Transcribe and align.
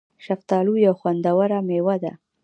شفتالو 0.25 0.73
یو 0.85 0.93
خوندوره 0.99 1.59
مېوه 1.67 1.95
ده 2.03 2.11